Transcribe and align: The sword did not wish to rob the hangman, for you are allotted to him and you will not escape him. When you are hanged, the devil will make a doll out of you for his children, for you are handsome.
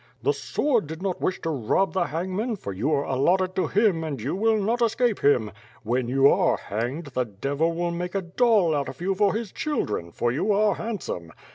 The 0.23 0.33
sword 0.33 0.87
did 0.87 1.03
not 1.03 1.21
wish 1.21 1.41
to 1.43 1.51
rob 1.51 1.93
the 1.93 2.05
hangman, 2.05 2.55
for 2.55 2.73
you 2.73 2.91
are 2.91 3.03
allotted 3.03 3.55
to 3.57 3.67
him 3.67 4.03
and 4.03 4.19
you 4.19 4.35
will 4.35 4.57
not 4.57 4.81
escape 4.81 5.19
him. 5.19 5.51
When 5.83 6.07
you 6.07 6.27
are 6.27 6.57
hanged, 6.57 7.11
the 7.13 7.25
devil 7.25 7.71
will 7.71 7.91
make 7.91 8.15
a 8.15 8.23
doll 8.23 8.73
out 8.73 8.89
of 8.89 8.99
you 8.99 9.13
for 9.13 9.35
his 9.35 9.51
children, 9.51 10.11
for 10.11 10.31
you 10.31 10.51
are 10.53 10.73
handsome. 10.73 11.31